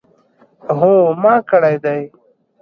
هو 0.77 0.93
ما 1.21 1.35
کړی 1.49 1.75
دی 1.83 2.01